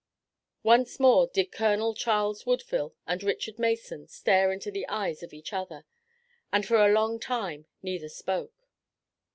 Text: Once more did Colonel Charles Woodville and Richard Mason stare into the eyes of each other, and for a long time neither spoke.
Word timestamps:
Once 0.63 0.99
more 0.99 1.27
did 1.27 1.51
Colonel 1.51 1.93
Charles 1.93 2.43
Woodville 2.43 2.95
and 3.05 3.21
Richard 3.21 3.59
Mason 3.59 4.07
stare 4.07 4.51
into 4.51 4.71
the 4.71 4.87
eyes 4.87 5.21
of 5.21 5.31
each 5.31 5.53
other, 5.53 5.85
and 6.51 6.65
for 6.65 6.77
a 6.83 6.91
long 6.91 7.19
time 7.19 7.67
neither 7.83 8.09
spoke. 8.09 8.67